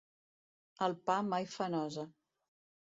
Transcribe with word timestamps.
El 0.87 0.97
pa 1.11 1.19
mai 1.29 1.47
fa 1.59 1.71
nosa. 1.77 2.11